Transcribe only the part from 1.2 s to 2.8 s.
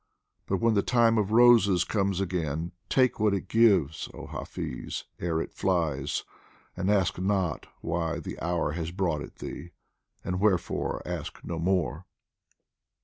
roses comes again,